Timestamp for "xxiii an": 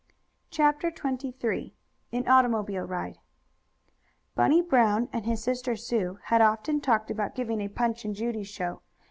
0.89-2.27